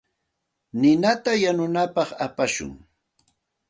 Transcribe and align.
Ninata 0.79 1.31
yanunapaq 1.43 2.09
apashun. 2.25 2.71